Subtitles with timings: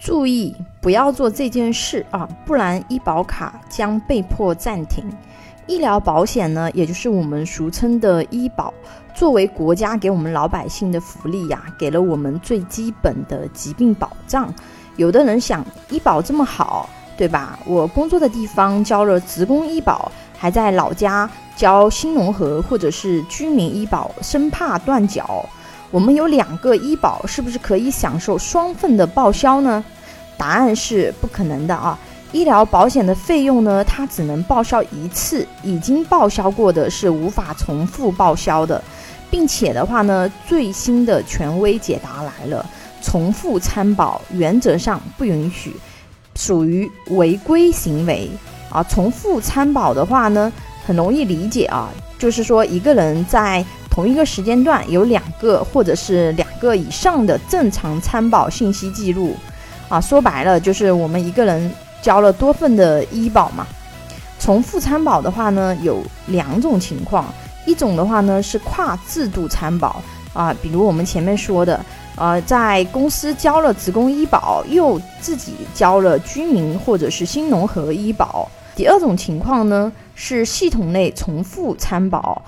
[0.00, 5.04] 注意不要做这件事啊，不然医保卡将被迫暂停。
[5.66, 8.72] 医疗保险呢，也就是我们俗称的医保，
[9.14, 14.52] 作为国家给我们老百姓的福利呀，给了我们最基本的疾病保障。
[14.96, 17.58] 有的人想，医保这么好，对吧？
[17.66, 25.44] 我工作的地方交了职工医保，还在老家交新农合或者是居民医保，生怕断缴。
[25.90, 29.84] 我们有两个医保，是不是可以享受双份的报销呢？
[30.36, 31.98] 答案是不可能的啊。
[32.32, 38.80] 医疗保险的费用呢，它只能报销一次，已经报销过的是无法重复报销的，
[39.28, 42.64] 并且的话呢，最新的权威解答来了，
[43.02, 45.74] 重复参保原则上不允许，
[46.36, 48.30] 属于违规行为
[48.70, 48.80] 啊。
[48.84, 50.52] 重复参保的话呢，
[50.86, 53.64] 很容易理解啊，就是说一个人在
[54.00, 59.36] 同一个时间段有两个或者是两个以上的正常参保信息记录
[59.90, 61.70] 啊，说白了就是我们一个人。
[62.00, 63.66] 交了多份的医保嘛，
[64.38, 67.26] 重复参保的话呢，有两种情况，
[67.66, 71.78] 一种的话呢是跨制度参保啊，比如我们前面说的，
[72.16, 78.48] 呃，在公司交了职工医保，又自己交了居民或者是新农合医保。
[78.74, 82.40] 第二种情况呢是系统内重复参保，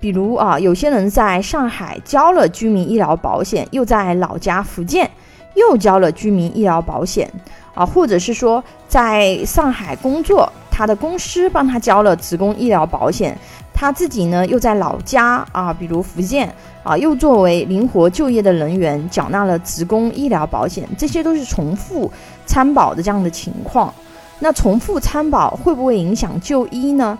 [0.00, 5.10] 比如啊，有些人在上海交了居民医疗保险，又在老家福建
[5.54, 7.30] 又交了居民医疗保险。
[7.74, 13.38] 啊，或者是说在上海工作，他的公司帮他交了职工医疗保险，
[13.72, 16.52] 他自己呢又在老家啊，比如福建
[16.82, 22.10] 啊，又作为灵活就业的人员缴纳了职工医疗保险，这些都是重复
[22.46, 23.94] 参保的这样的情况。
[24.40, 27.16] 那重复参保会不会影响就医呢？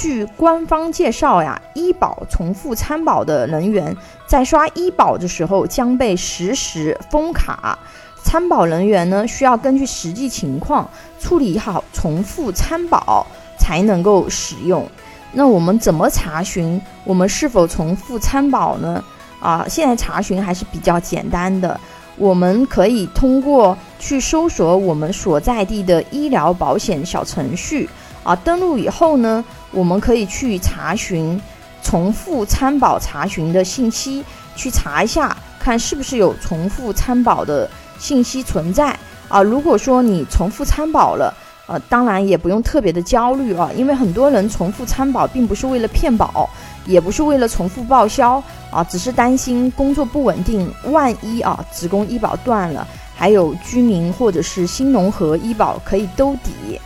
[0.00, 3.94] 据官方介绍呀，医保重复参保的人员
[4.26, 7.78] 在刷医保的时候将被实时封卡。
[8.24, 13.26] 参保人员呢，需要根据实际情况处理好重复参保，
[13.58, 14.88] 才能够使用。
[15.32, 19.04] 那我们怎么查询我们是否重复参保呢？
[19.38, 21.78] 啊，现在查询还是比较简单的，
[22.16, 27.86] 我们可以通过去搜索我们所在地的医疗保险小程序
[28.30, 31.40] 啊，登录以后呢，我们可以去查询
[31.82, 34.24] 重复参保查询的信息，
[34.54, 37.68] 去查一下，看是不是有重复参保的。
[37.98, 38.96] 信息存在
[39.28, 41.34] 啊，如果说你重复参保了，
[41.66, 46.48] 呃，当然也不用特别的焦虑啊，因为很多人重复参保并不是为了骗保，
[46.86, 52.86] 也不是为了重复报销啊，只是担心工作不稳定，万一啊职工医保断了，
[53.16, 56.80] 还有居民或者是新农合医保可以兜底。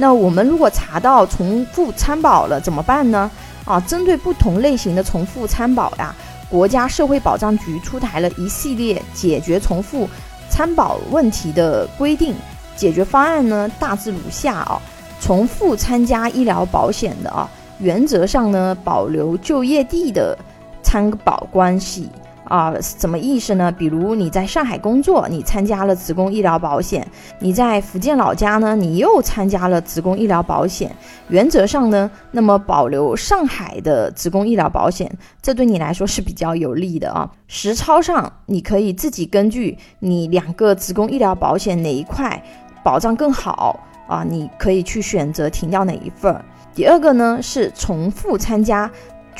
[0.00, 3.30] 那我们如果查到重复参保了怎么办呢？
[3.66, 6.14] 啊，针对不同类型的重复参保呀，
[6.48, 10.08] 国家社会保障局出台了一系列解决重复。
[10.48, 12.34] 参保问题的规定
[12.74, 14.80] 解决方案呢，大致如下啊。
[15.20, 17.46] 重复参加医疗保险的啊，
[17.78, 20.34] 原则上呢，保留就业地的
[20.82, 22.08] 参保关系。
[22.50, 23.70] 啊，什么意思呢？
[23.70, 27.00] 比如你在上海工作，你参加了职工医疗保险；
[27.38, 30.90] 你在福建老家呢，你又参加了职工医疗保险。
[31.28, 35.08] 原则上呢，那么保留上海的职工医疗保险，
[35.40, 37.30] 这对你来说是比较有利的啊。
[37.46, 42.42] 实操上，你可以自己根据你两个职工医疗保险哪一块
[42.82, 43.78] 保障更好
[44.08, 46.36] 啊，你可以去选择停掉哪一份。
[46.74, 48.90] 第二个呢，是重复参加。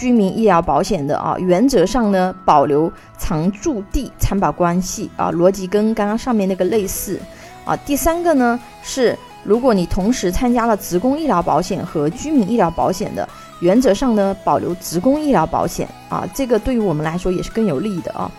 [0.00, 7.20] 居民医疗保险的啊，原则上呢保留常住地参保关系啊，逻辑跟刚刚上面那个类似
[7.66, 7.76] 啊。
[7.76, 13.28] 第三个呢是，如果你同时参加了职工医疗保险和居民医疗保险的，
[13.60, 18.32] 原则上呢保留职工医疗保险啊，这个对于我们来说也是更有利的啊。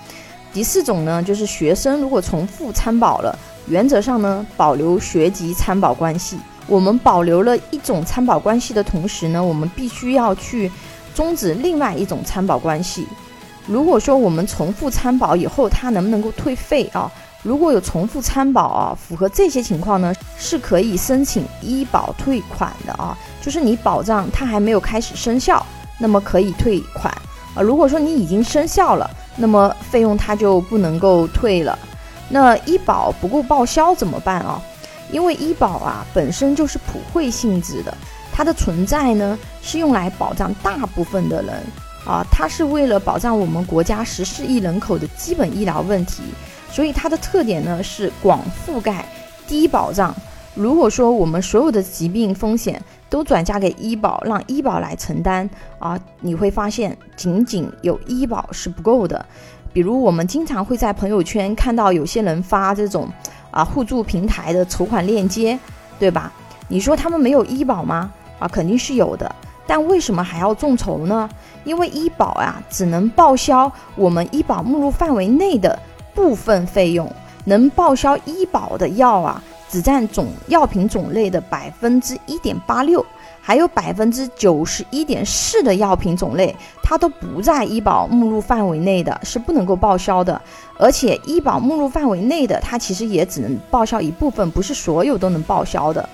[0.51, 6.39] 第四种呢就是学生如果重复参保了，原则上呢保留学籍参保关系。
[6.66, 10.71] 我们保留了一种参保关系的同时呢，我们必须要去。
[11.13, 13.07] 终止另外一种参保关系。
[13.67, 17.11] 如果说我们重复参保以后，它能不能够退费啊？
[17.44, 23.18] 如果有重复参保啊，符合这些情况呢，是可以申请医保退款的啊。
[23.41, 25.65] 就是你保障它还没有开始生效，
[26.00, 27.12] 那么可以退款
[27.56, 27.62] 啊。
[27.62, 31.77] 如果说你已经生效了，那么费用它就不能够退了。
[32.30, 34.62] 那医保不够报销怎么办啊？
[35.12, 37.95] 因为医保啊本身就是普惠性质的。
[38.41, 41.53] 它的存在呢，是用来保障大部分的人
[42.07, 46.23] 啊，它是为了保障我们国家十四亿人口的基本医疗问题，
[46.71, 49.05] 所以它的特点呢是广覆盖、
[49.45, 50.11] 低保障。
[50.55, 55.47] 如果说我们所有的疾病风险都转嫁给医保，让医保来承担
[55.77, 59.23] 啊，你会发现仅仅有医保是不够的。
[59.71, 63.07] 比如我们经常会在朋友圈看到有些人发这种。
[63.51, 65.59] 啊互助平台的筹款链接，
[65.99, 66.31] 对吧？
[66.69, 68.09] 你说他们没有医保吗？
[68.41, 69.33] 啊，肯定是有的。
[69.65, 71.29] 但为什么还要众筹呢？
[71.63, 75.79] 因为医保啊，只能报销我们医保目录范围内的
[76.13, 77.09] 部分费用，
[77.45, 83.05] 能报销医保的药啊，只占总药品种类的百分之一点八六，
[83.39, 86.53] 还有百分之九十一点四的药品种类，
[86.83, 90.41] 它都不在医保目录范围内的，是不能够报销的。
[90.77, 96.09] 而且医保目录范围内的，它其实也只能报销一部分，不是所有都能报销的。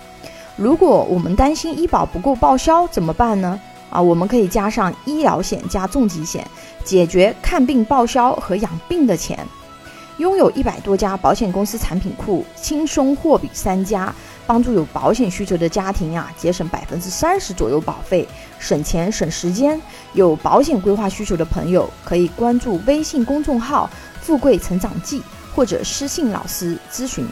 [0.58, 3.60] 如果我们担心医保不够报销怎么办呢？
[3.92, 6.46] 啊，我们可以加上医疗险加重疾险，
[6.84, 9.40] 解决看病报销和养病的钱。
[10.18, 14.12] 拥有一百多家保险公司产品库，轻松货比三家，
[14.48, 18.28] 帮助有保险需求的家庭啊，节省百分之三十左右保费，
[18.58, 19.80] 省钱省时间。
[20.14, 23.88] 有保险规划需求的朋友，可以关注微信公众号
[24.20, 25.22] “富贵成长记”
[25.56, 27.24] 或者私信老师咨询。